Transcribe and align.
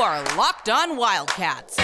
are 0.00 0.22
Locked 0.36 0.68
On 0.68 0.96
Wildcats, 0.96 1.76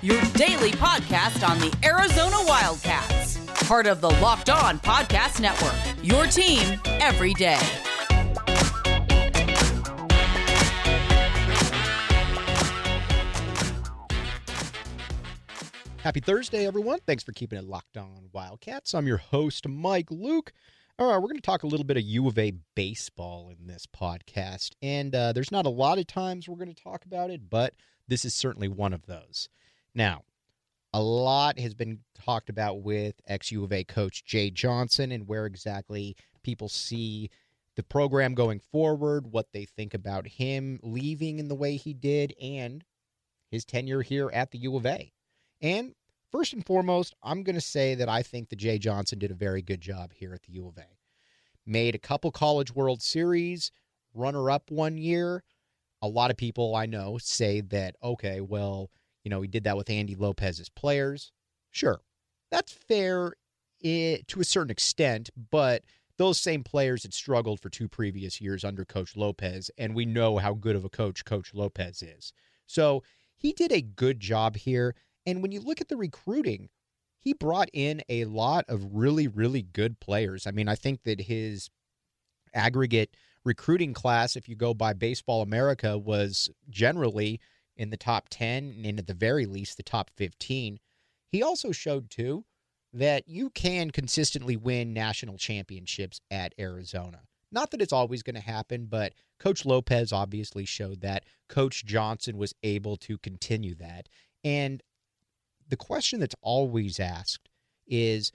your 0.00 0.20
daily 0.34 0.70
podcast 0.70 1.48
on 1.48 1.58
the 1.58 1.76
Arizona 1.84 2.36
Wildcats, 2.46 3.38
part 3.66 3.88
of 3.88 4.00
the 4.00 4.10
Locked 4.10 4.48
On 4.48 4.78
Podcast 4.78 5.40
Network. 5.40 5.74
Your 6.04 6.26
team 6.26 6.80
every 6.84 7.34
day. 7.34 7.58
Happy 15.98 16.20
Thursday, 16.20 16.64
everyone. 16.64 17.00
Thanks 17.06 17.24
for 17.24 17.32
keeping 17.32 17.58
it 17.58 17.64
locked 17.64 17.96
on 17.96 18.28
Wildcats. 18.32 18.94
I'm 18.94 19.08
your 19.08 19.16
host, 19.18 19.66
Mike 19.66 20.12
Luke. 20.12 20.52
All 21.00 21.06
right, 21.06 21.16
we're 21.16 21.28
going 21.28 21.36
to 21.36 21.40
talk 21.40 21.62
a 21.62 21.66
little 21.66 21.86
bit 21.86 21.96
of 21.96 22.02
U 22.02 22.28
of 22.28 22.38
A 22.38 22.52
baseball 22.74 23.48
in 23.48 23.66
this 23.66 23.86
podcast. 23.86 24.72
And 24.82 25.14
uh, 25.14 25.32
there's 25.32 25.50
not 25.50 25.64
a 25.64 25.70
lot 25.70 25.96
of 25.96 26.06
times 26.06 26.46
we're 26.46 26.56
going 26.56 26.74
to 26.74 26.82
talk 26.82 27.06
about 27.06 27.30
it, 27.30 27.48
but 27.48 27.72
this 28.06 28.26
is 28.26 28.34
certainly 28.34 28.68
one 28.68 28.92
of 28.92 29.06
those. 29.06 29.48
Now, 29.94 30.24
a 30.92 31.00
lot 31.00 31.58
has 31.58 31.72
been 31.72 32.00
talked 32.22 32.50
about 32.50 32.82
with 32.82 33.14
ex 33.26 33.50
U 33.50 33.64
of 33.64 33.72
A 33.72 33.82
coach 33.82 34.26
Jay 34.26 34.50
Johnson 34.50 35.10
and 35.10 35.26
where 35.26 35.46
exactly 35.46 36.16
people 36.42 36.68
see 36.68 37.30
the 37.76 37.82
program 37.82 38.34
going 38.34 38.60
forward, 38.60 39.32
what 39.32 39.52
they 39.54 39.64
think 39.64 39.94
about 39.94 40.26
him 40.26 40.80
leaving 40.82 41.38
in 41.38 41.48
the 41.48 41.54
way 41.54 41.76
he 41.76 41.94
did, 41.94 42.34
and 42.42 42.84
his 43.50 43.64
tenure 43.64 44.02
here 44.02 44.30
at 44.34 44.50
the 44.50 44.58
U 44.58 44.76
of 44.76 44.84
A. 44.84 45.14
And 45.62 45.94
First 46.30 46.52
and 46.52 46.64
foremost, 46.64 47.14
I'm 47.22 47.42
going 47.42 47.56
to 47.56 47.60
say 47.60 47.96
that 47.96 48.08
I 48.08 48.22
think 48.22 48.48
that 48.48 48.56
Jay 48.56 48.78
Johnson 48.78 49.18
did 49.18 49.32
a 49.32 49.34
very 49.34 49.62
good 49.62 49.80
job 49.80 50.12
here 50.12 50.32
at 50.32 50.42
the 50.44 50.52
U 50.52 50.68
of 50.68 50.78
A. 50.78 50.86
Made 51.66 51.94
a 51.94 51.98
couple 51.98 52.30
College 52.30 52.72
World 52.74 53.02
Series, 53.02 53.72
runner 54.14 54.50
up 54.50 54.70
one 54.70 54.96
year. 54.96 55.42
A 56.02 56.08
lot 56.08 56.30
of 56.30 56.36
people 56.36 56.76
I 56.76 56.86
know 56.86 57.18
say 57.18 57.60
that, 57.62 57.96
okay, 58.02 58.40
well, 58.40 58.90
you 59.24 59.30
know, 59.30 59.42
he 59.42 59.48
did 59.48 59.64
that 59.64 59.76
with 59.76 59.90
Andy 59.90 60.14
Lopez's 60.14 60.68
players. 60.68 61.32
Sure, 61.70 62.00
that's 62.50 62.72
fair 62.72 63.34
to 63.82 64.40
a 64.40 64.44
certain 64.44 64.70
extent, 64.70 65.30
but 65.50 65.82
those 66.16 66.38
same 66.38 66.62
players 66.62 67.02
had 67.02 67.14
struggled 67.14 67.60
for 67.60 67.70
two 67.70 67.88
previous 67.88 68.40
years 68.40 68.62
under 68.64 68.84
Coach 68.84 69.16
Lopez, 69.16 69.70
and 69.78 69.94
we 69.94 70.04
know 70.04 70.38
how 70.38 70.54
good 70.54 70.76
of 70.76 70.84
a 70.84 70.90
coach 70.90 71.24
Coach 71.24 71.54
Lopez 71.54 72.02
is. 72.02 72.32
So 72.66 73.02
he 73.36 73.52
did 73.52 73.72
a 73.72 73.80
good 73.80 74.20
job 74.20 74.56
here. 74.56 74.94
And 75.30 75.42
when 75.42 75.52
you 75.52 75.60
look 75.60 75.80
at 75.80 75.88
the 75.88 75.96
recruiting, 75.96 76.68
he 77.20 77.32
brought 77.34 77.68
in 77.72 78.02
a 78.08 78.24
lot 78.24 78.64
of 78.68 78.84
really, 78.92 79.28
really 79.28 79.62
good 79.62 80.00
players. 80.00 80.46
I 80.46 80.50
mean, 80.50 80.68
I 80.68 80.74
think 80.74 81.04
that 81.04 81.20
his 81.20 81.70
aggregate 82.52 83.16
recruiting 83.44 83.94
class, 83.94 84.34
if 84.34 84.48
you 84.48 84.56
go 84.56 84.74
by 84.74 84.92
Baseball 84.92 85.40
America, 85.40 85.96
was 85.96 86.50
generally 86.68 87.40
in 87.76 87.90
the 87.90 87.96
top 87.96 88.28
10 88.30 88.82
and 88.84 88.98
at 88.98 89.06
the 89.06 89.14
very 89.14 89.46
least 89.46 89.76
the 89.76 89.82
top 89.82 90.10
15. 90.16 90.80
He 91.28 91.42
also 91.42 91.70
showed, 91.70 92.10
too, 92.10 92.44
that 92.92 93.28
you 93.28 93.50
can 93.50 93.92
consistently 93.92 94.56
win 94.56 94.92
national 94.92 95.38
championships 95.38 96.20
at 96.30 96.54
Arizona. 96.58 97.20
Not 97.52 97.70
that 97.70 97.80
it's 97.80 97.92
always 97.92 98.22
going 98.22 98.34
to 98.34 98.40
happen, 98.40 98.86
but 98.86 99.12
Coach 99.38 99.64
Lopez 99.64 100.12
obviously 100.12 100.64
showed 100.64 101.02
that. 101.02 101.24
Coach 101.48 101.84
Johnson 101.84 102.36
was 102.36 102.54
able 102.62 102.96
to 102.98 103.18
continue 103.18 103.74
that. 103.76 104.08
And 104.42 104.82
the 105.70 105.76
question 105.76 106.20
that's 106.20 106.34
always 106.42 107.00
asked 107.00 107.48
is 107.86 108.32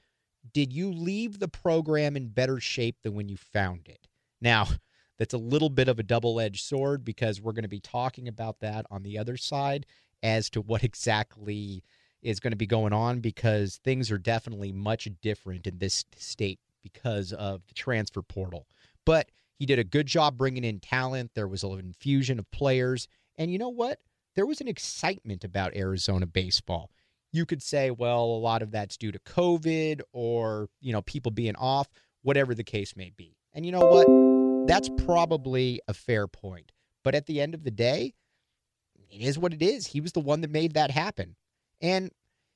did 0.53 0.71
you 0.71 0.91
leave 0.91 1.39
the 1.39 1.47
program 1.47 2.15
in 2.15 2.27
better 2.29 2.59
shape 2.59 2.97
than 3.03 3.13
when 3.13 3.29
you 3.29 3.37
found 3.37 3.87
it? 3.87 4.07
Now, 4.41 4.67
that's 5.17 5.33
a 5.33 5.39
little 5.39 5.69
bit 5.69 5.87
of 5.87 5.99
a 5.99 6.03
double 6.03 6.39
edged 6.39 6.65
sword 6.65 7.05
because 7.05 7.41
we're 7.41 7.53
going 7.53 7.63
to 7.63 7.69
be 7.69 7.79
talking 7.79 8.27
about 8.27 8.59
that 8.59 8.85
on 8.91 9.03
the 9.03 9.17
other 9.17 9.37
side 9.37 9.85
as 10.23 10.49
to 10.51 10.61
what 10.61 10.83
exactly 10.85 11.83
is 12.21 12.39
going 12.39 12.51
to 12.51 12.57
be 12.57 12.65
going 12.65 12.93
on 12.93 13.19
because 13.19 13.79
things 13.83 14.11
are 14.11 14.17
definitely 14.17 14.71
much 14.71 15.07
different 15.21 15.67
in 15.67 15.77
this 15.77 16.05
state 16.17 16.59
because 16.81 17.33
of 17.33 17.61
the 17.67 17.73
transfer 17.73 18.21
portal. 18.21 18.67
But 19.05 19.29
he 19.57 19.65
did 19.65 19.79
a 19.79 19.83
good 19.83 20.07
job 20.07 20.37
bringing 20.37 20.63
in 20.63 20.79
talent. 20.79 21.31
There 21.33 21.47
was 21.47 21.63
an 21.63 21.79
infusion 21.79 22.39
of 22.39 22.49
players. 22.51 23.07
And 23.37 23.51
you 23.51 23.57
know 23.57 23.69
what? 23.69 23.99
There 24.35 24.45
was 24.45 24.59
an 24.59 24.67
excitement 24.67 25.43
about 25.43 25.75
Arizona 25.75 26.25
baseball 26.25 26.89
you 27.35 27.45
could 27.45 27.61
say, 27.61 27.91
well, 27.91 28.23
a 28.23 28.39
lot 28.39 28.61
of 28.61 28.71
that's 28.71 28.97
due 28.97 29.11
to 29.11 29.19
COVID 29.19 30.01
or, 30.13 30.69
you 30.79 30.93
know, 30.93 31.01
people 31.01 31.31
being 31.31 31.55
off, 31.57 31.87
whatever 32.21 32.55
the 32.55 32.63
case 32.63 32.95
may 32.95 33.11
be. 33.15 33.35
And 33.53 33.65
you 33.65 33.71
know 33.71 33.85
what? 33.85 34.67
That's 34.67 34.89
probably 35.05 35.81
a 35.87 35.93
fair 35.93 36.27
point. 36.27 36.71
But 37.03 37.13
at 37.13 37.25
the 37.25 37.41
end 37.41 37.53
of 37.53 37.63
the 37.63 37.71
day, 37.71 38.13
it 39.11 39.21
is 39.21 39.37
what 39.37 39.53
it 39.53 39.61
is. 39.61 39.87
He 39.87 40.01
was 40.01 40.13
the 40.13 40.19
one 40.21 40.41
that 40.41 40.49
made 40.49 40.73
that 40.73 40.91
happen. 40.91 41.35
And 41.81 42.11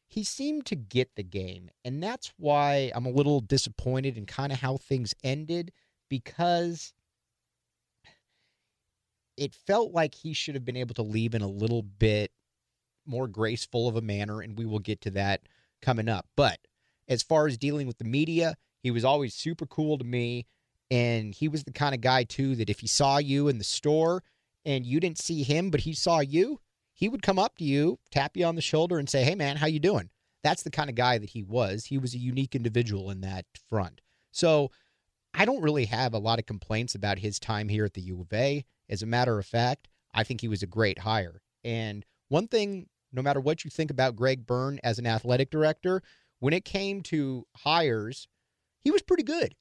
he 0.07 0.23
seemed 0.23 0.65
to 0.67 0.75
get 0.75 1.15
the 1.15 1.23
game. 1.23 1.69
And 1.85 2.01
that's 2.01 2.33
why 2.37 2.91
I'm 2.95 3.05
a 3.05 3.11
little 3.11 3.41
disappointed 3.41 4.17
in 4.17 4.25
kind 4.25 4.51
of 4.51 4.59
how 4.59 4.77
things 4.77 5.13
ended 5.23 5.71
because 6.09 6.93
it 9.37 9.53
felt 9.53 9.91
like 9.91 10.15
he 10.15 10.33
should 10.33 10.55
have 10.55 10.65
been 10.65 10.77
able 10.77 10.95
to 10.95 11.03
leave 11.03 11.35
in 11.35 11.41
a 11.41 11.47
little 11.47 11.83
bit 11.83 12.31
more 13.09 13.27
graceful 13.27 13.87
of 13.87 13.95
a 13.95 14.01
manner, 14.01 14.41
and 14.41 14.57
we 14.57 14.65
will 14.65 14.79
get 14.79 15.01
to 15.01 15.11
that 15.11 15.41
coming 15.81 16.07
up. 16.07 16.27
But 16.35 16.59
as 17.07 17.23
far 17.23 17.47
as 17.47 17.57
dealing 17.57 17.87
with 17.87 17.97
the 17.97 18.05
media, 18.05 18.55
he 18.81 18.91
was 18.91 19.03
always 19.03 19.33
super 19.33 19.65
cool 19.65 19.97
to 19.97 20.05
me. 20.05 20.45
And 20.91 21.35
he 21.35 21.47
was 21.47 21.63
the 21.63 21.71
kind 21.71 21.93
of 21.93 22.01
guy, 22.01 22.23
too, 22.23 22.55
that 22.55 22.69
if 22.69 22.79
he 22.79 22.87
saw 22.87 23.17
you 23.17 23.47
in 23.47 23.57
the 23.57 23.63
store 23.63 24.23
and 24.65 24.85
you 24.85 24.99
didn't 24.99 25.19
see 25.19 25.43
him, 25.43 25.69
but 25.69 25.81
he 25.81 25.93
saw 25.93 26.19
you, 26.19 26.59
he 26.93 27.09
would 27.09 27.21
come 27.21 27.39
up 27.39 27.57
to 27.57 27.63
you, 27.63 27.99
tap 28.11 28.35
you 28.35 28.45
on 28.45 28.55
the 28.55 28.61
shoulder, 28.61 28.97
and 28.97 29.09
say, 29.09 29.23
Hey, 29.23 29.35
man, 29.35 29.57
how 29.57 29.67
you 29.67 29.79
doing? 29.79 30.09
That's 30.43 30.63
the 30.63 30.71
kind 30.71 30.89
of 30.89 30.95
guy 30.95 31.17
that 31.17 31.29
he 31.29 31.43
was. 31.43 31.85
He 31.85 31.97
was 31.97 32.13
a 32.13 32.19
unique 32.19 32.55
individual 32.55 33.11
in 33.11 33.21
that 33.21 33.45
front. 33.69 34.01
So 34.31 34.71
I 35.33 35.45
don't 35.45 35.61
really 35.61 35.85
have 35.85 36.13
a 36.13 36.19
lot 36.19 36.39
of 36.39 36.45
complaints 36.45 36.95
about 36.95 37.19
his 37.19 37.39
time 37.39 37.69
here 37.69 37.85
at 37.85 37.93
the 37.93 38.01
U 38.01 38.21
of 38.21 38.33
A. 38.33 38.65
As 38.89 39.01
a 39.01 39.07
matter 39.07 39.37
of 39.37 39.45
fact, 39.45 39.87
I 40.13 40.23
think 40.23 40.41
he 40.41 40.47
was 40.47 40.63
a 40.63 40.67
great 40.67 40.99
hire. 40.99 41.41
And 41.63 42.05
one 42.29 42.47
thing 42.47 42.87
no 43.11 43.21
matter 43.21 43.39
what 43.39 43.63
you 43.63 43.69
think 43.69 43.91
about 43.91 44.15
Greg 44.15 44.45
Byrne 44.45 44.79
as 44.83 44.99
an 44.99 45.07
athletic 45.07 45.49
director, 45.49 46.01
when 46.39 46.53
it 46.53 46.65
came 46.65 47.01
to 47.03 47.45
hires, 47.57 48.27
he 48.79 48.91
was 48.91 49.01
pretty 49.01 49.23
good. 49.23 49.55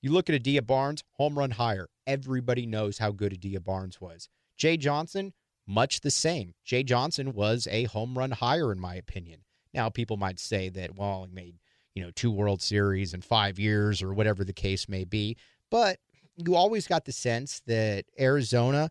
You 0.00 0.12
look 0.12 0.28
at 0.28 0.34
Adia 0.34 0.62
Barnes, 0.62 1.02
home 1.12 1.38
run 1.38 1.52
hire. 1.52 1.88
Everybody 2.06 2.66
knows 2.66 2.98
how 2.98 3.10
good 3.10 3.32
Adia 3.32 3.60
Barnes 3.60 4.00
was. 4.00 4.28
Jay 4.56 4.76
Johnson, 4.76 5.32
much 5.66 6.00
the 6.00 6.10
same. 6.10 6.54
Jay 6.64 6.82
Johnson 6.82 7.32
was 7.32 7.66
a 7.70 7.84
home 7.84 8.16
run 8.16 8.30
hire, 8.30 8.70
in 8.70 8.78
my 8.78 8.94
opinion. 8.94 9.44
Now, 9.72 9.88
people 9.88 10.16
might 10.16 10.38
say 10.38 10.68
that, 10.70 10.94
well, 10.94 11.24
he 11.24 11.34
made, 11.34 11.58
you 11.94 12.02
know, 12.02 12.10
two 12.10 12.30
World 12.30 12.62
Series 12.62 13.14
in 13.14 13.22
five 13.22 13.58
years 13.58 14.02
or 14.02 14.12
whatever 14.12 14.44
the 14.44 14.52
case 14.52 14.88
may 14.88 15.04
be. 15.04 15.36
But 15.70 15.98
you 16.36 16.54
always 16.54 16.86
got 16.86 17.04
the 17.04 17.12
sense 17.12 17.62
that 17.66 18.04
Arizona, 18.18 18.90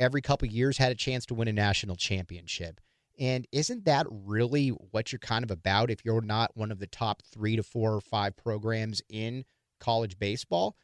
every 0.00 0.22
couple 0.22 0.48
years, 0.48 0.78
had 0.78 0.90
a 0.90 0.96
chance 0.96 1.26
to 1.26 1.34
win 1.34 1.48
a 1.48 1.52
national 1.52 1.96
championship. 1.96 2.80
And 3.18 3.46
isn't 3.52 3.84
that 3.84 4.06
really 4.10 4.68
what 4.68 5.12
you're 5.12 5.18
kind 5.18 5.44
of 5.44 5.50
about 5.50 5.90
if 5.90 6.04
you're 6.04 6.20
not 6.20 6.56
one 6.56 6.72
of 6.72 6.78
the 6.78 6.86
top 6.86 7.22
three 7.22 7.56
to 7.56 7.62
four 7.62 7.94
or 7.94 8.00
five 8.00 8.36
programs 8.36 9.02
in 9.08 9.44
college 9.78 10.18
baseball? 10.18 10.76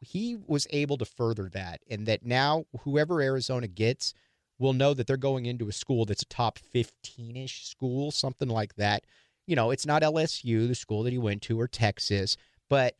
He 0.00 0.36
was 0.36 0.66
able 0.70 0.98
to 0.98 1.04
further 1.04 1.48
that, 1.50 1.80
and 1.88 2.06
that 2.06 2.24
now 2.24 2.66
whoever 2.80 3.20
Arizona 3.20 3.66
gets 3.66 4.14
will 4.58 4.72
know 4.72 4.94
that 4.94 5.06
they're 5.06 5.16
going 5.16 5.46
into 5.46 5.68
a 5.68 5.72
school 5.72 6.04
that's 6.04 6.22
a 6.22 6.26
top 6.26 6.58
15 6.58 7.36
ish 7.36 7.66
school, 7.66 8.10
something 8.10 8.48
like 8.48 8.74
that. 8.76 9.04
You 9.46 9.56
know, 9.56 9.70
it's 9.70 9.86
not 9.86 10.02
LSU, 10.02 10.68
the 10.68 10.74
school 10.74 11.02
that 11.02 11.12
he 11.12 11.18
went 11.18 11.42
to, 11.42 11.60
or 11.60 11.68
Texas, 11.68 12.36
but 12.68 12.96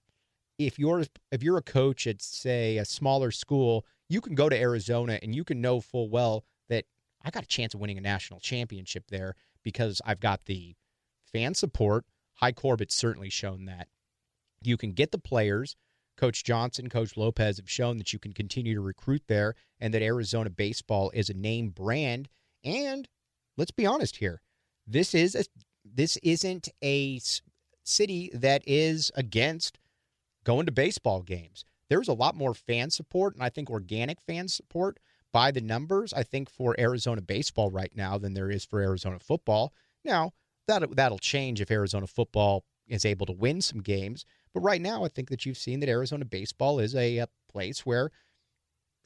if 0.58 0.78
you're 0.78 1.04
if 1.31 1.43
you're 1.43 1.58
a 1.58 1.62
coach 1.62 2.06
at 2.06 2.22
say 2.22 2.78
a 2.78 2.84
smaller 2.84 3.31
school, 3.31 3.84
you 4.08 4.20
can 4.20 4.34
go 4.34 4.49
to 4.49 4.58
Arizona 4.58 5.19
and 5.23 5.34
you 5.34 5.44
can 5.44 5.61
know 5.61 5.81
full 5.81 6.08
well 6.08 6.44
I 7.26 7.31
got 7.31 7.43
a 7.43 7.49
chance 7.49 7.75
of 7.75 7.81
winning 7.81 7.99
a 7.99 8.02
national 8.02 8.38
championship 8.38 9.08
there 9.08 9.34
because 9.64 10.00
I've 10.06 10.20
got 10.20 10.44
the 10.44 10.76
fan 11.32 11.55
support. 11.55 12.05
Hi 12.34 12.52
Corbett's 12.52 12.94
certainly 12.94 13.31
shown 13.31 13.64
that. 13.64 13.88
You 14.62 14.76
can 14.76 14.93
get 14.93 15.11
the 15.11 15.19
players. 15.19 15.75
Coach 16.17 16.44
Johnson, 16.44 16.88
Coach 16.88 17.17
Lopez 17.17 17.56
have 17.56 17.69
shown 17.69 17.99
that 17.99 18.12
you 18.12 18.20
can 18.20 18.32
continue 18.32 18.75
to 18.75 18.81
recruit 18.81 19.25
there 19.26 19.56
and 19.81 19.93
that 19.93 20.02
Arizona 20.02 20.50
baseball 20.50 21.11
is 21.12 21.28
a 21.28 21.34
name 21.34 21.70
brand. 21.70 22.28
And 22.64 23.08
let's 23.56 23.73
be 23.73 23.84
honest 23.84 24.19
here. 24.19 24.40
This 24.87 25.12
is 25.12 25.34
a 25.34 25.44
this 25.84 26.17
isn't 26.19 26.69
a 26.82 27.20
city 27.82 28.31
that 28.34 28.62
is 28.67 29.11
against 29.17 29.81
going 30.44 30.67
to 30.67 30.73
baseball 30.73 31.23
games. 31.23 31.64
There's 31.90 32.08
a 32.08 32.12
lot 32.14 32.37
more 32.37 32.55
fan 32.55 32.90
support 32.90 33.34
and 33.34 33.43
I 33.43 33.49
think 33.49 33.69
organic 33.69 34.20
fan 34.20 34.46
support 34.46 34.99
by 35.32 35.50
the 35.50 35.61
numbers, 35.61 36.12
I 36.12 36.23
think, 36.23 36.49
for 36.50 36.78
Arizona 36.78 37.20
baseball 37.20 37.70
right 37.70 37.93
now 37.94 38.19
than 38.19 38.34
there 38.34 38.50
is 38.50 38.64
for 38.64 38.81
Arizona 38.81 39.19
football. 39.19 39.73
Now, 40.05 40.32
that 40.69 40.96
that'll 40.96 41.19
change 41.19 41.61
if 41.61 41.70
Arizona 41.70 42.06
football 42.06 42.64
is 42.87 43.05
able 43.05 43.26
to 43.26 43.32
win 43.32 43.61
some 43.61 43.81
games. 43.81 44.25
But 44.55 44.61
right 44.61 44.81
now, 44.81 45.05
I 45.05 45.08
think 45.08 45.28
that 45.31 45.44
you've 45.44 45.58
seen 45.58 45.81
that 45.81 45.88
Arizona 45.88 46.25
baseball 46.25 46.78
is 46.78 46.94
a, 46.94 47.19
a 47.19 47.28
place 47.50 47.84
where 47.84 48.11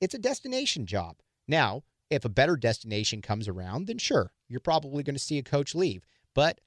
it's 0.00 0.14
a 0.14 0.18
destination 0.18 0.86
job. 0.86 1.16
Now, 1.48 1.82
if 2.10 2.24
a 2.24 2.28
better 2.28 2.56
destination 2.56 3.22
comes 3.22 3.48
around, 3.48 3.86
then 3.86 3.98
sure, 3.98 4.32
you're 4.48 4.60
probably 4.60 5.02
going 5.02 5.14
to 5.14 5.20
see 5.20 5.38
a 5.38 5.42
coach 5.42 5.74
leave. 5.74 6.04
But 6.34 6.60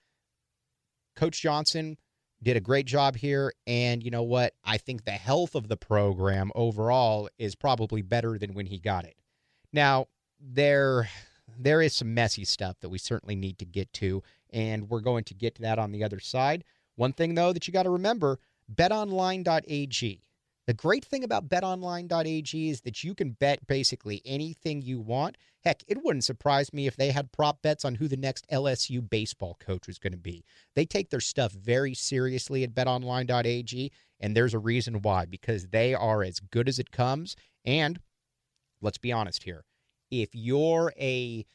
Coach 1.15 1.41
Johnson 1.41 1.97
did 2.41 2.57
a 2.57 2.61
great 2.61 2.85
job 2.85 3.15
here. 3.15 3.53
And 3.65 4.03
you 4.03 4.11
know 4.11 4.23
what? 4.23 4.53
I 4.63 4.77
think 4.77 5.05
the 5.05 5.11
health 5.11 5.55
of 5.55 5.67
the 5.67 5.77
program 5.77 6.51
overall 6.55 7.29
is 7.37 7.55
probably 7.55 8.01
better 8.01 8.37
than 8.37 8.53
when 8.53 8.65
he 8.65 8.79
got 8.79 9.05
it. 9.05 9.15
Now, 9.73 10.07
there 10.39 11.09
there 11.59 11.81
is 11.81 11.93
some 11.93 12.13
messy 12.13 12.45
stuff 12.45 12.79
that 12.79 12.89
we 12.89 12.97
certainly 12.97 13.35
need 13.35 13.59
to 13.59 13.65
get 13.65 13.91
to, 13.93 14.23
and 14.51 14.89
we're 14.89 15.01
going 15.01 15.23
to 15.25 15.33
get 15.33 15.55
to 15.55 15.61
that 15.63 15.79
on 15.79 15.91
the 15.91 16.03
other 16.03 16.19
side. 16.19 16.63
One 16.95 17.13
thing 17.13 17.35
though 17.35 17.51
that 17.51 17.67
you 17.67 17.73
got 17.73 17.83
to 17.83 17.89
remember, 17.89 18.39
betonline.ag 18.73 20.23
the 20.65 20.73
great 20.73 21.03
thing 21.03 21.25
about 21.25 21.49
betonline.ag 21.49 22.69
is 22.69 22.81
that 22.81 23.03
you 23.03 23.13
can 23.13 23.31
bet 23.31 23.67
basically 23.67 24.21
anything 24.25 24.81
you 24.81 25.01
want. 25.01 25.37
Heck, 25.65 25.83
it 25.87 26.01
wouldn't 26.03 26.23
surprise 26.23 26.71
me 26.71 26.87
if 26.87 26.95
they 26.95 27.11
had 27.11 27.33
prop 27.33 27.61
bets 27.61 27.83
on 27.83 27.95
who 27.95 28.07
the 28.07 28.15
next 28.15 28.47
LSU 28.49 29.07
baseball 29.07 29.57
coach 29.59 29.87
was 29.87 29.99
going 29.99 30.13
to 30.13 30.17
be. 30.17 30.45
They 30.75 30.85
take 30.85 31.09
their 31.09 31.19
stuff 31.19 31.51
very 31.51 31.93
seriously 31.93 32.63
at 32.63 32.73
betonline.ag, 32.73 33.91
and 34.21 34.37
there's 34.37 34.53
a 34.53 34.59
reason 34.59 35.01
why 35.01 35.25
because 35.25 35.67
they 35.67 35.93
are 35.93 36.23
as 36.23 36.39
good 36.39 36.69
as 36.69 36.79
it 36.79 36.91
comes. 36.91 37.35
And 37.65 37.99
let's 38.83 38.97
be 38.99 39.11
honest 39.11 39.43
here 39.43 39.63
if 40.21 40.29
you're 40.33 40.93
a 40.99 41.45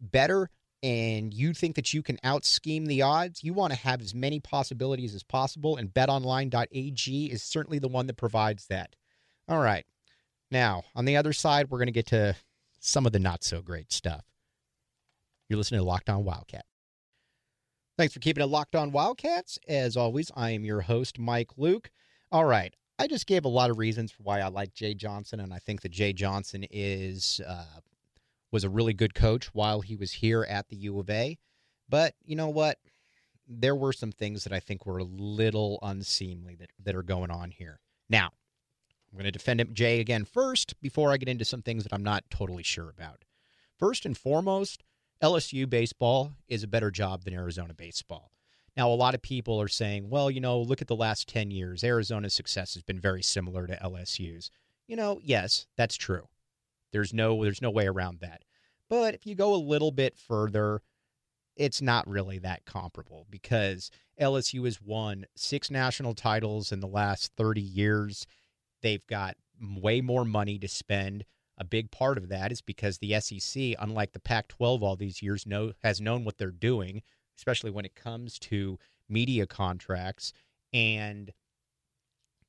better 0.00 0.50
and 0.82 1.34
you 1.34 1.54
think 1.54 1.76
that 1.76 1.92
you 1.92 2.02
can 2.02 2.18
out 2.22 2.44
scheme 2.44 2.86
the 2.86 3.02
odds, 3.02 3.42
you 3.42 3.52
want 3.52 3.72
to 3.72 3.78
have 3.78 4.00
as 4.00 4.14
many 4.14 4.38
possibilities 4.40 5.14
as 5.14 5.22
possible, 5.22 5.76
and 5.76 5.92
betonline.ag 5.92 7.26
is 7.26 7.42
certainly 7.42 7.78
the 7.78 7.88
one 7.88 8.06
that 8.06 8.16
provides 8.16 8.66
that. 8.66 8.94
All 9.48 9.58
right. 9.58 9.84
Now, 10.50 10.84
on 10.94 11.04
the 11.04 11.16
other 11.16 11.32
side, 11.32 11.70
we're 11.70 11.78
going 11.78 11.86
to 11.86 11.92
get 11.92 12.06
to 12.06 12.36
some 12.80 13.06
of 13.06 13.12
the 13.12 13.18
not 13.18 13.42
so 13.42 13.60
great 13.60 13.92
stuff. 13.92 14.24
You're 15.48 15.58
listening 15.58 15.80
to 15.80 15.86
Locked 15.86 16.10
On 16.10 16.24
Wildcat. 16.24 16.64
Thanks 17.96 18.14
for 18.14 18.20
keeping 18.20 18.44
it 18.44 18.48
locked 18.48 18.76
on 18.76 18.92
Wildcats. 18.92 19.58
As 19.66 19.96
always, 19.96 20.30
I 20.36 20.50
am 20.50 20.64
your 20.64 20.82
host, 20.82 21.18
Mike 21.18 21.50
Luke. 21.56 21.90
All 22.30 22.44
right. 22.44 22.74
I 22.98 23.06
just 23.06 23.26
gave 23.26 23.44
a 23.44 23.48
lot 23.48 23.70
of 23.70 23.78
reasons 23.78 24.10
for 24.10 24.22
why 24.24 24.40
I 24.40 24.48
like 24.48 24.74
Jay 24.74 24.92
Johnson, 24.92 25.40
and 25.40 25.54
I 25.54 25.58
think 25.58 25.82
that 25.82 25.90
Jay 25.92 26.12
Johnson 26.12 26.64
is 26.70 27.40
uh, 27.46 27.80
was 28.50 28.64
a 28.64 28.68
really 28.68 28.92
good 28.92 29.14
coach 29.14 29.54
while 29.54 29.80
he 29.80 29.94
was 29.94 30.12
here 30.12 30.44
at 30.48 30.68
the 30.68 30.76
U 30.76 30.98
of 30.98 31.08
A. 31.08 31.38
But 31.88 32.14
you 32.24 32.34
know 32.34 32.48
what? 32.48 32.78
There 33.46 33.76
were 33.76 33.92
some 33.92 34.12
things 34.12 34.44
that 34.44 34.52
I 34.52 34.60
think 34.60 34.84
were 34.84 34.98
a 34.98 35.04
little 35.04 35.78
unseemly 35.82 36.54
that, 36.56 36.70
that 36.82 36.94
are 36.94 37.02
going 37.02 37.30
on 37.30 37.50
here. 37.50 37.80
Now, 38.10 38.30
I'm 39.10 39.16
going 39.16 39.24
to 39.24 39.30
defend 39.30 39.74
Jay 39.74 40.00
again 40.00 40.24
first 40.24 40.78
before 40.82 41.12
I 41.12 41.16
get 41.16 41.28
into 41.28 41.44
some 41.44 41.62
things 41.62 41.84
that 41.84 41.92
I'm 41.92 42.02
not 42.02 42.24
totally 42.30 42.62
sure 42.62 42.90
about. 42.90 43.24
First 43.78 44.04
and 44.04 44.18
foremost, 44.18 44.82
LSU 45.22 45.68
baseball 45.68 46.32
is 46.46 46.62
a 46.62 46.68
better 46.68 46.90
job 46.90 47.24
than 47.24 47.32
Arizona 47.32 47.74
baseball. 47.74 48.32
Now, 48.78 48.92
a 48.92 48.94
lot 48.94 49.16
of 49.16 49.22
people 49.22 49.60
are 49.60 49.66
saying, 49.66 50.08
well, 50.08 50.30
you 50.30 50.40
know, 50.40 50.60
look 50.60 50.80
at 50.80 50.86
the 50.86 50.94
last 50.94 51.28
10 51.28 51.50
years. 51.50 51.82
Arizona's 51.82 52.32
success 52.32 52.74
has 52.74 52.84
been 52.84 53.00
very 53.00 53.24
similar 53.24 53.66
to 53.66 53.76
LSU's. 53.76 54.52
You 54.86 54.94
know, 54.94 55.18
yes, 55.20 55.66
that's 55.76 55.96
true. 55.96 56.28
There's 56.92 57.12
no 57.12 57.42
there's 57.42 57.60
no 57.60 57.70
way 57.70 57.88
around 57.88 58.20
that. 58.20 58.44
But 58.88 59.14
if 59.14 59.26
you 59.26 59.34
go 59.34 59.52
a 59.52 59.56
little 59.56 59.90
bit 59.90 60.16
further, 60.16 60.80
it's 61.56 61.82
not 61.82 62.08
really 62.08 62.38
that 62.38 62.66
comparable 62.66 63.26
because 63.28 63.90
LSU 64.20 64.64
has 64.64 64.80
won 64.80 65.26
six 65.34 65.72
national 65.72 66.14
titles 66.14 66.70
in 66.70 66.78
the 66.78 66.86
last 66.86 67.32
30 67.36 67.60
years. 67.60 68.28
They've 68.80 69.06
got 69.08 69.36
way 69.60 70.00
more 70.00 70.24
money 70.24 70.56
to 70.60 70.68
spend. 70.68 71.24
A 71.58 71.64
big 71.64 71.90
part 71.90 72.16
of 72.16 72.28
that 72.28 72.52
is 72.52 72.62
because 72.62 72.98
the 72.98 73.18
SEC, 73.20 73.74
unlike 73.80 74.12
the 74.12 74.20
Pac 74.20 74.46
12 74.46 74.84
all 74.84 74.94
these 74.94 75.20
years, 75.20 75.46
know, 75.46 75.72
has 75.82 76.00
known 76.00 76.24
what 76.24 76.38
they're 76.38 76.52
doing, 76.52 77.02
especially 77.38 77.70
when 77.70 77.84
it 77.84 77.94
comes 77.94 78.38
to 78.38 78.78
media 79.08 79.46
contracts. 79.46 80.32
And 80.72 81.32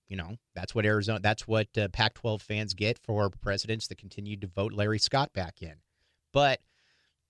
you 0.10 0.18
know 0.18 0.38
that's 0.56 0.76
what 0.76 0.86
Arizona, 0.86 1.20
that's 1.22 1.48
what 1.48 1.68
uh, 1.78 1.88
Pac-12 1.90 2.42
fans 2.42 2.74
get 2.74 2.98
for 2.98 3.30
presidents 3.30 3.88
that 3.88 3.98
continued 3.98 4.42
to 4.42 4.48
vote 4.48 4.74
Larry 4.74 5.00
Scott 5.00 5.32
back 5.34 5.62
in. 5.62 5.76
But 6.34 6.60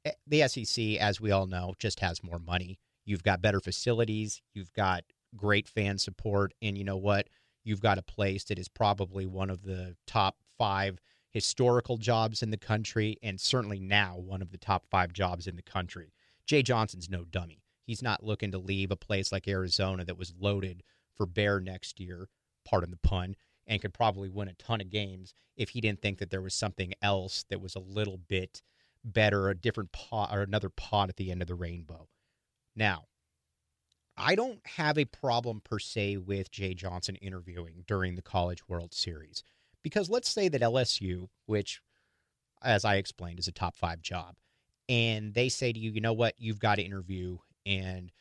eh, 0.05 0.11
the 0.25 0.47
SEC, 0.47 0.95
as 0.99 1.21
we 1.21 1.31
all 1.31 1.45
know, 1.45 1.75
just 1.77 1.99
has 1.99 2.23
more 2.23 2.39
money. 2.39 2.79
You've 3.05 3.23
got 3.23 3.41
better 3.41 3.59
facilities, 3.59 4.41
you've 4.53 4.73
got 4.73 5.03
great 5.35 5.67
fan 5.67 5.97
support, 5.97 6.53
and 6.61 6.77
you 6.77 6.83
know 6.83 6.97
what? 6.97 7.27
You've 7.63 7.81
got 7.81 7.97
a 7.97 8.03
place 8.03 8.45
that 8.45 8.57
is 8.57 8.69
probably 8.69 9.25
one 9.25 9.49
of 9.49 9.63
the 9.63 9.95
top 10.07 10.37
five 10.57 10.99
historical 11.31 11.97
jobs 11.97 12.41
in 12.41 12.49
the 12.49 12.57
country, 12.57 13.17
and 13.21 13.39
certainly 13.39 13.79
now 13.79 14.17
one 14.17 14.41
of 14.41 14.51
the 14.51 14.57
top 14.57 14.85
five 14.89 15.13
jobs 15.13 15.47
in 15.47 15.55
the 15.55 15.61
country. 15.61 16.13
Jay 16.49 16.63
Johnson's 16.63 17.09
no 17.09 17.25
dummy. 17.25 17.61
He's 17.83 18.01
not 18.01 18.23
looking 18.23 18.51
to 18.53 18.57
leave 18.57 18.89
a 18.89 18.95
place 18.95 19.31
like 19.31 19.47
Arizona 19.47 20.03
that 20.05 20.17
was 20.17 20.33
loaded 20.39 20.81
for 21.15 21.27
bear 21.27 21.59
next 21.59 21.99
year 21.99 22.27
pardon 22.65 22.91
the 22.91 22.97
pun, 22.97 23.35
and 23.67 23.81
could 23.81 23.93
probably 23.93 24.29
win 24.29 24.47
a 24.47 24.53
ton 24.53 24.81
of 24.81 24.89
games 24.89 25.33
if 25.55 25.69
he 25.69 25.81
didn't 25.81 26.01
think 26.01 26.17
that 26.17 26.31
there 26.31 26.41
was 26.41 26.55
something 26.55 26.93
else 27.01 27.45
that 27.49 27.61
was 27.61 27.75
a 27.75 27.79
little 27.79 28.17
bit 28.17 28.61
better, 29.03 29.49
a 29.49 29.55
different 29.55 29.91
pot 29.91 30.29
or 30.33 30.41
another 30.41 30.69
pot 30.69 31.09
at 31.09 31.17
the 31.17 31.31
end 31.31 31.41
of 31.41 31.47
the 31.47 31.55
rainbow. 31.55 32.07
Now, 32.75 33.05
I 34.17 34.35
don't 34.35 34.65
have 34.65 34.97
a 34.97 35.05
problem 35.05 35.61
per 35.63 35.79
se 35.79 36.17
with 36.17 36.51
Jay 36.51 36.73
Johnson 36.73 37.15
interviewing 37.17 37.83
during 37.87 38.15
the 38.15 38.21
College 38.21 38.67
World 38.67 38.93
Series 38.93 39.43
because 39.81 40.09
let's 40.09 40.29
say 40.29 40.49
that 40.49 40.61
LSU, 40.61 41.27
which, 41.45 41.81
as 42.61 42.83
I 42.83 42.95
explained, 42.95 43.39
is 43.39 43.47
a 43.47 43.53
top 43.53 43.75
five 43.75 44.01
job, 44.01 44.35
and 44.89 45.33
they 45.33 45.47
say 45.47 45.71
to 45.71 45.79
you, 45.79 45.91
you 45.91 46.01
know 46.01 46.13
what, 46.13 46.33
you've 46.37 46.59
got 46.59 46.75
to 46.75 46.81
interview, 46.81 47.37
and 47.65 48.11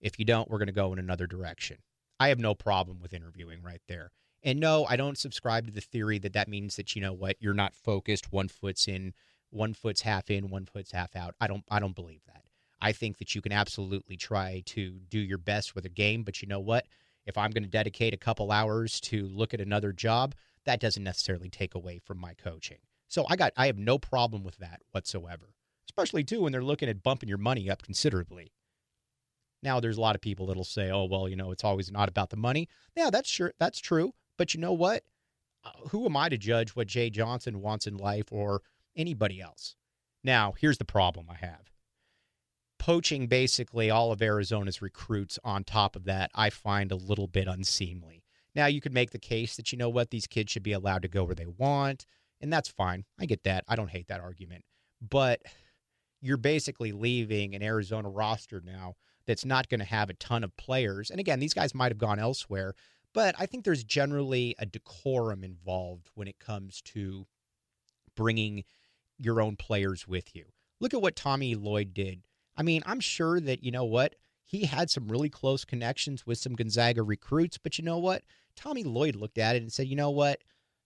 if 0.00 0.18
you 0.18 0.24
don't, 0.24 0.48
we're 0.50 0.58
going 0.58 0.66
to 0.66 0.72
go 0.72 0.92
in 0.92 0.98
another 0.98 1.26
direction. 1.26 1.78
I 2.20 2.28
have 2.28 2.38
no 2.38 2.54
problem 2.54 3.00
with 3.00 3.14
interviewing 3.14 3.62
right 3.62 3.80
there. 3.88 4.12
And 4.42 4.60
no, 4.60 4.86
I 4.88 4.96
don't 4.96 5.18
subscribe 5.18 5.66
to 5.66 5.72
the 5.72 5.80
theory 5.80 6.18
that 6.18 6.34
that 6.34 6.48
means 6.48 6.76
that 6.76 6.94
you 6.94 7.02
know 7.02 7.12
what 7.12 7.36
you're 7.40 7.54
not 7.54 7.74
focused. 7.74 8.32
One 8.32 8.48
foot's 8.48 8.86
in, 8.86 9.14
one 9.50 9.74
foot's 9.74 10.02
half 10.02 10.30
in, 10.30 10.50
one 10.50 10.66
foot's 10.66 10.92
half 10.92 11.16
out. 11.16 11.34
I 11.40 11.46
don't. 11.46 11.64
I 11.70 11.80
don't 11.80 11.94
believe 11.94 12.22
that. 12.26 12.44
I 12.80 12.92
think 12.92 13.18
that 13.18 13.34
you 13.34 13.42
can 13.42 13.52
absolutely 13.52 14.16
try 14.16 14.62
to 14.66 15.00
do 15.10 15.18
your 15.18 15.38
best 15.38 15.74
with 15.74 15.84
a 15.84 15.90
game, 15.90 16.22
but 16.22 16.40
you 16.40 16.48
know 16.48 16.60
what? 16.60 16.86
If 17.26 17.36
I'm 17.36 17.50
going 17.50 17.64
to 17.64 17.68
dedicate 17.68 18.14
a 18.14 18.18
couple 18.18 18.50
hours 18.50 18.98
to 19.02 19.26
look 19.26 19.52
at 19.52 19.60
another 19.60 19.92
job, 19.92 20.34
that 20.64 20.80
doesn't 20.80 21.04
necessarily 21.04 21.50
take 21.50 21.74
away 21.74 21.98
from 21.98 22.18
my 22.18 22.32
coaching. 22.32 22.78
So 23.08 23.26
I 23.28 23.36
got 23.36 23.52
I 23.56 23.66
have 23.66 23.78
no 23.78 23.98
problem 23.98 24.42
with 24.42 24.56
that 24.58 24.80
whatsoever. 24.92 25.54
Especially 25.90 26.22
too 26.22 26.42
when 26.42 26.52
they're 26.52 26.62
looking 26.62 26.88
at 26.88 27.02
bumping 27.02 27.28
your 27.28 27.36
money 27.36 27.68
up 27.68 27.82
considerably. 27.82 28.52
Now, 29.62 29.80
there's 29.80 29.98
a 29.98 30.00
lot 30.00 30.14
of 30.14 30.22
people 30.22 30.46
that'll 30.46 30.64
say, 30.64 30.88
"Oh, 30.90 31.04
well, 31.04 31.28
you 31.28 31.34
know, 31.36 31.50
it's 31.50 31.64
always 31.64 31.90
not 31.90 32.08
about 32.08 32.30
the 32.30 32.36
money." 32.36 32.68
Yeah, 32.96 33.10
that's 33.10 33.28
sure, 33.28 33.52
that's 33.58 33.80
true. 33.80 34.14
But 34.38 34.54
you 34.54 34.60
know 34.60 34.72
what? 34.72 35.02
Uh, 35.64 35.72
who 35.90 36.06
am 36.06 36.16
I 36.16 36.28
to 36.28 36.38
judge 36.38 36.70
what 36.70 36.86
Jay 36.86 37.10
Johnson 37.10 37.60
wants 37.60 37.86
in 37.86 37.96
life 37.96 38.26
or 38.30 38.62
anybody 38.96 39.40
else? 39.40 39.74
Now, 40.22 40.54
here's 40.58 40.78
the 40.78 40.84
problem 40.84 41.26
I 41.28 41.34
have. 41.44 41.72
Poaching 42.78 43.26
basically 43.26 43.90
all 43.90 44.12
of 44.12 44.22
Arizona's 44.22 44.80
recruits 44.80 45.38
on 45.44 45.64
top 45.64 45.96
of 45.96 46.04
that, 46.04 46.30
I 46.34 46.48
find 46.50 46.90
a 46.90 46.96
little 46.96 47.26
bit 47.26 47.46
unseemly. 47.46 48.22
Now, 48.54 48.66
you 48.66 48.80
could 48.80 48.94
make 48.94 49.10
the 49.10 49.18
case 49.18 49.56
that, 49.56 49.72
you 49.72 49.78
know 49.78 49.90
what, 49.90 50.10
these 50.10 50.26
kids 50.26 50.52
should 50.52 50.62
be 50.62 50.72
allowed 50.72 51.02
to 51.02 51.08
go 51.08 51.24
where 51.24 51.34
they 51.34 51.46
want, 51.46 52.06
and 52.40 52.52
that's 52.52 52.68
fine. 52.68 53.04
I 53.18 53.26
get 53.26 53.44
that. 53.44 53.64
I 53.68 53.76
don't 53.76 53.90
hate 53.90 54.08
that 54.08 54.20
argument. 54.20 54.64
But 55.02 55.42
you're 56.20 56.36
basically 56.36 56.92
leaving 56.92 57.54
an 57.54 57.62
Arizona 57.62 58.08
roster 58.08 58.62
now 58.64 58.94
that's 59.26 59.44
not 59.44 59.68
going 59.68 59.80
to 59.80 59.86
have 59.86 60.10
a 60.10 60.14
ton 60.14 60.44
of 60.44 60.56
players. 60.56 61.10
And 61.10 61.20
again, 61.20 61.40
these 61.40 61.54
guys 61.54 61.74
might 61.74 61.90
have 61.92 61.98
gone 61.98 62.18
elsewhere, 62.18 62.74
but 63.12 63.34
I 63.38 63.46
think 63.46 63.64
there's 63.64 63.84
generally 63.84 64.54
a 64.58 64.66
decorum 64.66 65.44
involved 65.44 66.10
when 66.14 66.28
it 66.28 66.38
comes 66.38 66.80
to 66.82 67.26
bringing 68.16 68.64
your 69.18 69.40
own 69.40 69.56
players 69.56 70.06
with 70.08 70.34
you. 70.34 70.46
Look 70.80 70.94
at 70.94 71.02
what 71.02 71.16
Tommy 71.16 71.54
Lloyd 71.54 71.92
did. 71.94 72.22
I 72.56 72.62
mean, 72.62 72.82
I'm 72.86 73.00
sure 73.00 73.40
that, 73.40 73.62
you 73.62 73.70
know 73.70 73.84
what? 73.84 74.14
He 74.44 74.64
had 74.64 74.90
some 74.90 75.08
really 75.08 75.28
close 75.28 75.64
connections 75.64 76.26
with 76.26 76.38
some 76.38 76.54
Gonzaga 76.54 77.02
recruits, 77.02 77.56
but 77.58 77.78
you 77.78 77.84
know 77.84 77.98
what? 77.98 78.22
Tommy 78.56 78.82
Lloyd 78.82 79.14
looked 79.14 79.38
at 79.38 79.56
it 79.56 79.62
and 79.62 79.72
said, 79.72 79.86
you 79.86 79.96
know 79.96 80.10
what? 80.10 80.40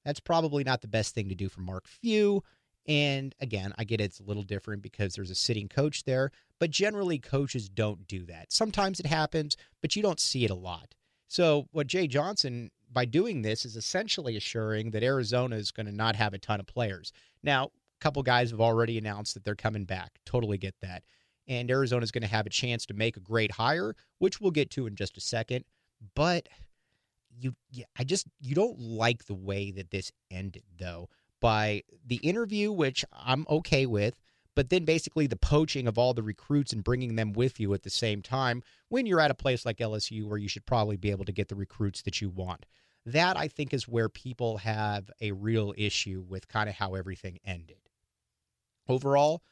That's 0.04 0.20
probably 0.20 0.64
not 0.64 0.82
the 0.82 0.88
best 0.88 1.14
thing 1.14 1.30
to 1.30 1.34
do 1.34 1.48
for 1.48 1.60
Mark 1.60 1.88
Few. 1.88 2.42
And 2.86 3.34
again, 3.40 3.72
I 3.78 3.84
get 3.84 4.00
it's 4.00 4.20
a 4.20 4.24
little 4.24 4.42
different 4.42 4.82
because 4.82 5.14
there's 5.14 5.30
a 5.30 5.34
sitting 5.34 5.68
coach 5.68 6.04
there, 6.04 6.30
but 6.60 6.70
generally 6.70 7.18
coaches 7.18 7.68
don't 7.68 8.06
do 8.06 8.26
that. 8.26 8.52
Sometimes 8.52 9.00
it 9.00 9.06
happens, 9.06 9.56
but 9.80 9.96
you 9.96 10.02
don't 10.02 10.20
see 10.20 10.44
it 10.44 10.50
a 10.50 10.54
lot. 10.54 10.94
So, 11.26 11.66
what 11.72 11.86
Jay 11.86 12.06
Johnson, 12.06 12.70
by 12.92 13.06
doing 13.06 13.42
this, 13.42 13.64
is 13.64 13.76
essentially 13.76 14.36
assuring 14.36 14.90
that 14.90 15.02
Arizona 15.02 15.56
is 15.56 15.70
going 15.70 15.86
to 15.86 15.92
not 15.92 16.16
have 16.16 16.34
a 16.34 16.38
ton 16.38 16.60
of 16.60 16.66
players. 16.66 17.12
Now, 17.42 17.64
a 17.64 17.70
couple 18.00 18.22
guys 18.22 18.50
have 18.50 18.60
already 18.60 18.98
announced 18.98 19.34
that 19.34 19.44
they're 19.44 19.54
coming 19.54 19.84
back. 19.84 20.12
Totally 20.26 20.58
get 20.58 20.74
that. 20.82 21.02
And 21.48 21.70
Arizona 21.70 22.04
is 22.04 22.12
going 22.12 22.22
to 22.22 22.28
have 22.28 22.46
a 22.46 22.50
chance 22.50 22.86
to 22.86 22.94
make 22.94 23.16
a 23.16 23.20
great 23.20 23.52
hire, 23.52 23.96
which 24.18 24.40
we'll 24.40 24.50
get 24.50 24.70
to 24.72 24.86
in 24.86 24.94
just 24.94 25.16
a 25.16 25.20
second. 25.20 25.64
But 26.14 26.48
you, 27.36 27.54
I 27.98 28.04
just, 28.04 28.26
you 28.40 28.54
don't 28.54 28.78
like 28.78 29.24
the 29.24 29.34
way 29.34 29.70
that 29.72 29.90
this 29.90 30.12
ended, 30.30 30.64
though 30.78 31.08
by 31.44 31.82
the 32.06 32.16
interview, 32.22 32.72
which 32.72 33.04
I'm 33.12 33.44
okay 33.50 33.84
with, 33.84 34.18
but 34.56 34.70
then 34.70 34.86
basically 34.86 35.26
the 35.26 35.36
poaching 35.36 35.86
of 35.86 35.98
all 35.98 36.14
the 36.14 36.22
recruits 36.22 36.72
and 36.72 36.82
bringing 36.82 37.16
them 37.16 37.34
with 37.34 37.60
you 37.60 37.74
at 37.74 37.82
the 37.82 37.90
same 37.90 38.22
time 38.22 38.62
when 38.88 39.04
you're 39.04 39.20
at 39.20 39.30
a 39.30 39.34
place 39.34 39.66
like 39.66 39.76
LSU 39.76 40.26
where 40.26 40.38
you 40.38 40.48
should 40.48 40.64
probably 40.64 40.96
be 40.96 41.10
able 41.10 41.26
to 41.26 41.32
get 41.32 41.48
the 41.48 41.54
recruits 41.54 42.00
that 42.00 42.22
you 42.22 42.30
want. 42.30 42.64
That 43.04 43.36
I 43.36 43.48
think 43.48 43.74
is 43.74 43.86
where 43.86 44.08
people 44.08 44.56
have 44.56 45.10
a 45.20 45.32
real 45.32 45.74
issue 45.76 46.24
with 46.26 46.48
kind 46.48 46.66
of 46.66 46.76
how 46.76 46.94
everything 46.94 47.40
ended. 47.44 47.90
Overall, 48.88 49.42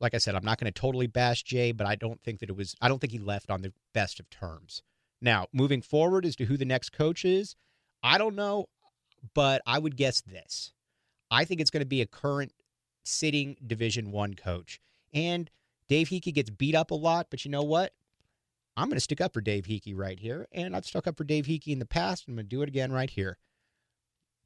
like 0.00 0.14
I 0.14 0.18
said, 0.18 0.34
I'm 0.34 0.46
not 0.46 0.58
going 0.58 0.72
to 0.72 0.80
totally 0.80 1.08
bash 1.08 1.42
Jay, 1.42 1.72
but 1.72 1.86
I 1.86 1.94
don't 1.94 2.22
think 2.22 2.40
that 2.40 2.48
it 2.48 2.56
was, 2.56 2.74
I 2.80 2.88
don't 2.88 3.00
think 3.02 3.12
he 3.12 3.18
left 3.18 3.50
on 3.50 3.60
the 3.60 3.74
best 3.92 4.18
of 4.18 4.30
terms. 4.30 4.80
Now, 5.20 5.48
moving 5.52 5.82
forward 5.82 6.24
as 6.24 6.36
to 6.36 6.46
who 6.46 6.56
the 6.56 6.64
next 6.64 6.92
coach 6.92 7.22
is, 7.22 7.54
I 8.02 8.16
don't 8.16 8.34
know, 8.34 8.64
but 9.34 9.60
I 9.66 9.78
would 9.78 9.98
guess 9.98 10.22
this. 10.22 10.72
I 11.30 11.44
think 11.44 11.60
it's 11.60 11.70
going 11.70 11.82
to 11.82 11.86
be 11.86 12.02
a 12.02 12.06
current 12.06 12.52
sitting 13.04 13.56
Division 13.66 14.10
One 14.10 14.34
coach. 14.34 14.80
And 15.12 15.50
Dave 15.88 16.08
Heeke 16.08 16.34
gets 16.34 16.50
beat 16.50 16.74
up 16.74 16.90
a 16.90 16.94
lot, 16.94 17.28
but 17.30 17.44
you 17.44 17.50
know 17.50 17.62
what? 17.62 17.92
I'm 18.76 18.88
going 18.88 18.96
to 18.96 19.00
stick 19.00 19.20
up 19.20 19.32
for 19.32 19.40
Dave 19.40 19.66
Heeke 19.66 19.92
right 19.94 20.18
here. 20.18 20.48
And 20.50 20.74
I've 20.74 20.86
stuck 20.86 21.06
up 21.06 21.16
for 21.16 21.24
Dave 21.24 21.46
Heeke 21.46 21.68
in 21.68 21.78
the 21.78 21.86
past, 21.86 22.26
and 22.26 22.32
I'm 22.32 22.36
going 22.36 22.46
to 22.46 22.56
do 22.56 22.62
it 22.62 22.68
again 22.68 22.92
right 22.92 23.10
here. 23.10 23.38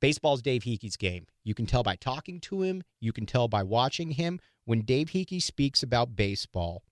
Baseball's 0.01 0.43
Dave 0.43 0.63
Heeke's 0.63 0.97
game. 0.97 1.27
You 1.43 1.55
can 1.55 1.67
tell 1.67 1.83
by 1.83 1.97
talking 1.97 2.41
to 2.41 2.63
him, 2.63 2.83
you 3.01 3.13
can 3.13 3.27
tell 3.27 3.49
by 3.49 3.63
watching 3.63 4.13
him. 4.13 4.39
When 4.65 4.83
Dave 4.83 5.09
Heeke 5.09 5.43
speaks 5.43 5.83
about 5.83 6.15
baseball, 6.15 6.85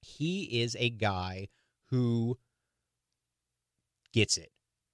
he 0.00 0.62
is 0.62 0.76
a 0.78 0.90
guy 0.90 1.48
who 1.86 2.38
gets 4.12 4.36
it. 4.36 4.50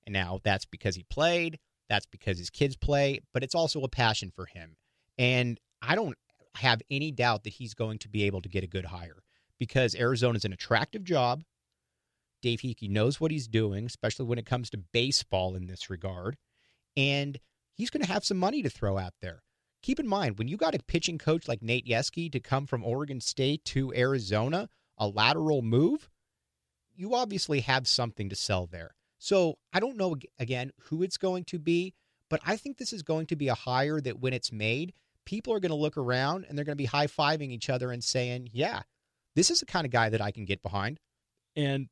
And 0.07 0.13
now 0.13 0.41
that's 0.43 0.65
because 0.65 0.95
he 0.95 1.03
played, 1.03 1.59
that's 1.89 2.07
because 2.07 2.39
his 2.39 2.51
kids 2.51 2.77
play, 2.77 3.21
but 3.33 3.43
it's 3.43 3.55
also 3.55 3.83
a 3.83 3.89
passion 3.89 4.31
for 4.35 4.47
him. 4.47 4.77
And 5.17 5.59
I 5.83 5.95
don't 5.95 6.17
have 6.57 6.83
any 6.91 7.11
doubt 7.11 7.45
that 7.45 7.55
he's 7.55 7.75
going 7.75 7.99
to 7.99 8.09
be 8.09 8.25
able 8.25 8.43
to 8.43 8.49
get 8.49 8.65
a 8.65 8.69
good 8.69 8.87
hire 8.87 9.23
because 9.59 9.95
Arizona 9.95 10.37
is 10.37 10.45
an 10.45 10.53
attractive 10.53 11.05
job. 11.05 11.43
Dave 12.43 12.61
Heeke 12.61 12.89
knows 12.89 13.21
what 13.21 13.31
he's 13.31 13.49
doing, 13.49 13.87
especially 13.87 14.27
when 14.27 14.39
it 14.39 14.47
comes 14.47 14.71
to 14.71 14.79
baseball 14.93 15.57
in 15.57 15.67
this 15.67 15.91
regard. 15.91 16.37
And 16.97 17.39
he's 17.75 17.91
going 17.91 18.05
to 18.05 18.13
have 18.13 18.25
some 18.25 18.39
money 18.39 18.63
to 18.63 18.71
throw 18.71 18.99
out 18.99 19.15
there. 19.21 19.43
Keep 19.83 20.01
in 20.01 20.09
mind, 20.09 20.39
when 20.39 20.49
you 20.49 20.57
got 20.57 20.75
a 20.75 20.81
pitching 20.87 21.19
coach 21.19 21.47
like 21.49 21.63
Nate 21.63 21.87
Yeskie 21.87 22.31
to 22.33 22.41
come 22.41 22.67
from 22.67 22.85
Oregon 22.85 23.21
State 23.21 23.65
to 23.67 23.93
Arizona, 23.95 24.69
a 24.97 25.07
lateral 25.07 25.63
move, 25.63 26.09
you 26.95 27.15
obviously 27.15 27.61
have 27.61 27.87
something 27.87 28.29
to 28.29 28.35
sell 28.35 28.67
there. 28.67 28.97
So 29.19 29.59
I 29.73 29.81
don't 29.81 29.97
know, 29.97 30.17
again, 30.39 30.73
who 30.85 31.03
it's 31.03 31.17
going 31.17 31.45
to 31.45 31.59
be, 31.59 31.95
but 32.31 32.41
I 32.47 32.57
think 32.57 32.79
this 32.79 32.93
is 32.93 33.03
going 33.03 33.27
to 33.27 33.37
be 33.37 33.49
a 33.49 33.55
hire 33.55 34.01
that 34.01 34.21
when 34.21 34.33
it's 34.33 34.53
made, 34.53 34.93
people 35.25 35.53
are 35.53 35.61
going 35.61 35.71
to 35.71 35.77
look 35.77 35.97
around 35.97 36.47
and 36.49 36.57
they're 36.57 36.65
going 36.65 36.77
to 36.77 36.83
be 36.83 36.87
high 36.87 37.07
fiving 37.07 37.51
each 37.51 37.69
other 37.69 37.91
and 37.91 38.03
saying, 38.03 38.49
yeah, 38.53 38.83
this 39.35 39.51
is 39.51 39.61
the 39.61 39.67
kind 39.67 39.85
of 39.85 39.93
guy 39.93 40.09
that 40.09 40.21
I 40.21 40.31
can 40.31 40.45
get 40.45 40.63
behind. 40.63 41.01
And 41.57 41.89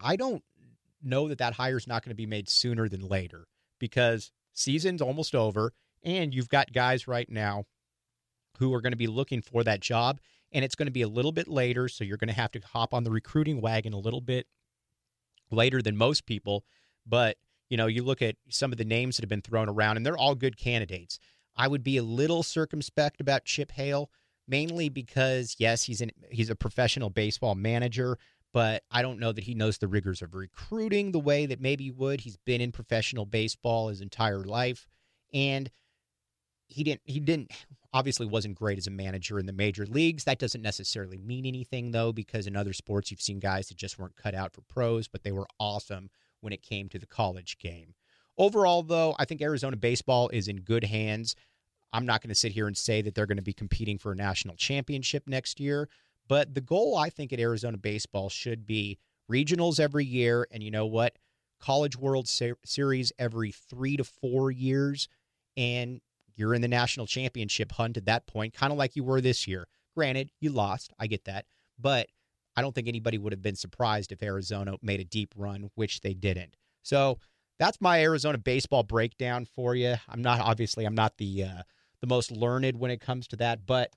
I 0.00 0.16
don't 0.16 0.42
know 1.02 1.28
that 1.28 1.38
that 1.38 1.54
hire 1.54 1.76
is 1.76 1.86
not 1.86 2.02
going 2.02 2.10
to 2.10 2.16
be 2.16 2.26
made 2.26 2.48
sooner 2.48 2.88
than 2.88 3.06
later 3.06 3.46
because 3.78 4.32
season's 4.54 5.02
almost 5.02 5.34
over 5.34 5.72
and 6.02 6.34
you've 6.34 6.48
got 6.48 6.72
guys 6.72 7.06
right 7.06 7.30
now 7.30 7.64
who 8.58 8.72
are 8.74 8.80
going 8.80 8.92
to 8.92 8.96
be 8.96 9.06
looking 9.06 9.42
for 9.42 9.62
that 9.64 9.80
job 9.80 10.18
and 10.52 10.64
it's 10.64 10.74
going 10.74 10.86
to 10.86 10.92
be 10.92 11.02
a 11.02 11.08
little 11.08 11.32
bit 11.32 11.48
later 11.48 11.88
so 11.88 12.04
you're 12.04 12.16
going 12.16 12.28
to 12.28 12.34
have 12.34 12.50
to 12.52 12.60
hop 12.60 12.94
on 12.94 13.04
the 13.04 13.10
recruiting 13.10 13.60
wagon 13.60 13.92
a 13.92 13.98
little 13.98 14.20
bit 14.20 14.46
later 15.50 15.80
than 15.82 15.96
most 15.96 16.26
people 16.26 16.64
but 17.06 17.36
you 17.68 17.76
know 17.76 17.86
you 17.86 18.02
look 18.02 18.22
at 18.22 18.36
some 18.48 18.72
of 18.72 18.78
the 18.78 18.84
names 18.84 19.16
that 19.16 19.22
have 19.22 19.28
been 19.28 19.42
thrown 19.42 19.68
around 19.68 19.96
and 19.96 20.04
they're 20.04 20.18
all 20.18 20.34
good 20.34 20.56
candidates 20.56 21.18
i 21.56 21.68
would 21.68 21.82
be 21.82 21.96
a 21.96 22.02
little 22.02 22.42
circumspect 22.42 23.20
about 23.20 23.44
chip 23.44 23.72
hale 23.72 24.10
mainly 24.48 24.88
because 24.88 25.56
yes 25.58 25.84
he's 25.84 26.00
an 26.00 26.10
he's 26.30 26.50
a 26.50 26.56
professional 26.56 27.10
baseball 27.10 27.54
manager 27.54 28.18
but 28.56 28.84
I 28.90 29.02
don't 29.02 29.20
know 29.20 29.32
that 29.32 29.44
he 29.44 29.54
knows 29.54 29.76
the 29.76 29.86
rigors 29.86 30.22
of 30.22 30.32
recruiting 30.32 31.12
the 31.12 31.18
way 31.18 31.44
that 31.44 31.60
maybe 31.60 31.84
he 31.84 31.90
would. 31.90 32.22
He's 32.22 32.38
been 32.38 32.62
in 32.62 32.72
professional 32.72 33.26
baseball 33.26 33.88
his 33.88 34.00
entire 34.00 34.44
life, 34.44 34.86
and 35.34 35.70
he 36.66 36.82
didn't. 36.82 37.02
He 37.04 37.20
didn't. 37.20 37.50
Obviously, 37.96 38.26
wasn't 38.26 38.56
great 38.56 38.76
as 38.76 38.86
a 38.86 38.90
manager 38.90 39.38
in 39.38 39.46
the 39.46 39.54
major 39.54 39.86
leagues. 39.86 40.24
That 40.24 40.38
doesn't 40.38 40.60
necessarily 40.60 41.16
mean 41.16 41.46
anything, 41.46 41.92
though, 41.92 42.12
because 42.12 42.46
in 42.46 42.54
other 42.54 42.74
sports 42.74 43.10
you've 43.10 43.22
seen 43.22 43.38
guys 43.38 43.68
that 43.68 43.78
just 43.78 43.98
weren't 43.98 44.16
cut 44.16 44.34
out 44.34 44.52
for 44.52 44.60
pros, 44.60 45.08
but 45.08 45.22
they 45.22 45.32
were 45.32 45.46
awesome 45.58 46.10
when 46.42 46.52
it 46.52 46.62
came 46.62 46.90
to 46.90 46.98
the 46.98 47.06
college 47.06 47.56
game. 47.56 47.94
Overall, 48.36 48.82
though, 48.82 49.16
I 49.18 49.24
think 49.24 49.40
Arizona 49.40 49.78
baseball 49.78 50.28
is 50.28 50.46
in 50.46 50.56
good 50.56 50.84
hands. 50.84 51.34
I'm 51.90 52.04
not 52.04 52.20
going 52.20 52.28
to 52.28 52.34
sit 52.34 52.52
here 52.52 52.66
and 52.66 52.76
say 52.76 53.00
that 53.00 53.14
they're 53.14 53.24
going 53.24 53.36
to 53.38 53.42
be 53.42 53.54
competing 53.54 53.96
for 53.96 54.12
a 54.12 54.16
national 54.16 54.56
championship 54.56 55.26
next 55.26 55.58
year, 55.58 55.88
but 56.28 56.54
the 56.54 56.60
goal, 56.60 56.98
I 56.98 57.08
think, 57.08 57.32
at 57.32 57.40
Arizona 57.40 57.78
baseball 57.78 58.28
should 58.28 58.66
be 58.66 58.98
regionals 59.32 59.80
every 59.80 60.04
year. 60.04 60.46
And 60.50 60.62
you 60.62 60.70
know 60.70 60.84
what? 60.84 61.16
College 61.60 61.96
World 61.96 62.28
Series 62.28 63.12
every 63.18 63.52
three 63.52 63.96
to 63.96 64.04
four 64.04 64.50
years. 64.50 65.08
And 65.56 66.02
you're 66.36 66.54
in 66.54 66.62
the 66.62 66.68
national 66.68 67.06
championship 67.06 67.72
hunt 67.72 67.96
at 67.96 68.06
that 68.06 68.26
point, 68.26 68.54
kind 68.54 68.72
of 68.72 68.78
like 68.78 68.96
you 68.96 69.04
were 69.04 69.20
this 69.20 69.46
year. 69.46 69.66
Granted, 69.94 70.30
you 70.40 70.50
lost. 70.50 70.92
I 70.98 71.06
get 71.06 71.24
that. 71.24 71.46
But 71.78 72.08
I 72.56 72.62
don't 72.62 72.74
think 72.74 72.88
anybody 72.88 73.18
would 73.18 73.32
have 73.32 73.42
been 73.42 73.56
surprised 73.56 74.12
if 74.12 74.22
Arizona 74.22 74.76
made 74.82 75.00
a 75.00 75.04
deep 75.04 75.34
run, 75.36 75.70
which 75.74 76.00
they 76.00 76.14
didn't. 76.14 76.56
So 76.82 77.18
that's 77.58 77.80
my 77.80 78.02
Arizona 78.02 78.38
baseball 78.38 78.82
breakdown 78.82 79.46
for 79.46 79.74
you. 79.74 79.96
I'm 80.08 80.22
not 80.22 80.40
obviously 80.40 80.84
I'm 80.84 80.94
not 80.94 81.16
the 81.16 81.44
uh, 81.44 81.62
the 82.00 82.06
most 82.06 82.30
learned 82.30 82.78
when 82.78 82.90
it 82.90 83.00
comes 83.00 83.26
to 83.28 83.36
that, 83.36 83.66
but 83.66 83.92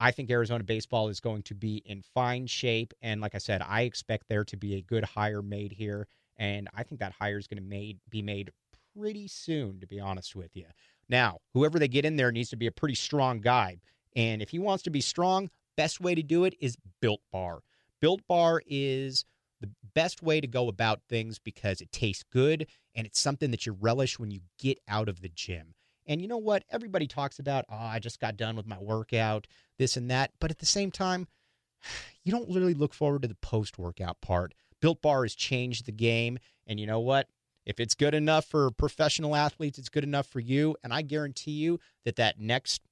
I 0.00 0.10
think 0.10 0.30
Arizona 0.30 0.64
baseball 0.64 1.08
is 1.08 1.20
going 1.20 1.42
to 1.44 1.54
be 1.54 1.82
in 1.86 2.02
fine 2.02 2.46
shape. 2.46 2.92
And 3.00 3.20
like 3.20 3.34
I 3.34 3.38
said, 3.38 3.62
I 3.66 3.82
expect 3.82 4.28
there 4.28 4.44
to 4.44 4.56
be 4.56 4.74
a 4.74 4.82
good 4.82 5.04
hire 5.04 5.42
made 5.42 5.72
here. 5.72 6.08
And 6.36 6.68
I 6.74 6.82
think 6.82 7.00
that 7.00 7.12
hire 7.12 7.38
is 7.38 7.46
going 7.46 7.62
to 7.62 7.68
made, 7.68 8.00
be 8.10 8.20
made 8.20 8.50
pretty 8.96 9.28
soon, 9.28 9.80
to 9.80 9.86
be 9.86 10.00
honest 10.00 10.34
with 10.34 10.56
you. 10.56 10.66
Now, 11.08 11.38
whoever 11.52 11.78
they 11.78 11.88
get 11.88 12.04
in 12.04 12.16
there 12.16 12.32
needs 12.32 12.50
to 12.50 12.56
be 12.56 12.66
a 12.66 12.72
pretty 12.72 12.94
strong 12.94 13.40
guy. 13.40 13.78
And 14.16 14.42
if 14.42 14.50
he 14.50 14.58
wants 14.58 14.82
to 14.84 14.90
be 14.90 15.00
strong, 15.00 15.50
best 15.76 16.00
way 16.00 16.14
to 16.14 16.22
do 16.22 16.44
it 16.44 16.54
is 16.60 16.76
Built 17.00 17.20
Bar. 17.32 17.60
Built 18.00 18.20
Bar 18.26 18.62
is 18.66 19.24
the 19.60 19.70
best 19.94 20.22
way 20.22 20.40
to 20.40 20.46
go 20.46 20.68
about 20.68 21.00
things 21.08 21.38
because 21.38 21.80
it 21.80 21.90
tastes 21.90 22.24
good 22.30 22.66
and 22.94 23.06
it's 23.06 23.20
something 23.20 23.50
that 23.50 23.66
you 23.66 23.72
relish 23.72 24.18
when 24.18 24.30
you 24.30 24.40
get 24.58 24.78
out 24.88 25.08
of 25.08 25.20
the 25.20 25.28
gym. 25.28 25.74
And 26.06 26.20
you 26.20 26.28
know 26.28 26.38
what? 26.38 26.64
Everybody 26.70 27.06
talks 27.06 27.38
about, 27.38 27.64
oh, 27.70 27.76
I 27.76 27.98
just 27.98 28.20
got 28.20 28.36
done 28.36 28.56
with 28.56 28.66
my 28.66 28.78
workout, 28.78 29.46
this 29.78 29.96
and 29.96 30.10
that. 30.10 30.32
But 30.38 30.50
at 30.50 30.58
the 30.58 30.66
same 30.66 30.90
time, 30.90 31.28
you 32.24 32.32
don't 32.32 32.54
really 32.54 32.74
look 32.74 32.94
forward 32.94 33.22
to 33.22 33.28
the 33.28 33.36
post 33.36 33.78
workout 33.78 34.20
part. 34.20 34.54
Built 34.80 35.00
Bar 35.00 35.22
has 35.22 35.34
changed 35.34 35.86
the 35.86 35.92
game. 35.92 36.38
And 36.66 36.78
you 36.78 36.86
know 36.86 37.00
what? 37.00 37.28
If 37.66 37.80
it's 37.80 37.94
good 37.94 38.14
enough 38.14 38.44
for 38.44 38.70
professional 38.70 39.34
athletes, 39.34 39.78
it's 39.78 39.88
good 39.88 40.04
enough 40.04 40.26
for 40.26 40.40
you. 40.40 40.76
And 40.84 40.92
I 40.92 41.02
guarantee 41.02 41.52
you 41.52 41.80
that 42.04 42.16
that 42.16 42.38
next 42.38 42.82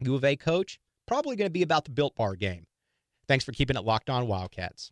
U 0.00 0.14
of 0.14 0.24
A 0.24 0.36
coach 0.36 0.78
probably 1.06 1.36
going 1.36 1.46
to 1.46 1.52
be 1.52 1.62
about 1.62 1.84
the 1.84 1.90
Built 1.90 2.14
Bar 2.16 2.36
game. 2.36 2.66
Thanks 3.28 3.44
for 3.44 3.52
keeping 3.52 3.76
it 3.76 3.84
locked 3.84 4.10
on 4.10 4.26
Wildcats. 4.26 4.90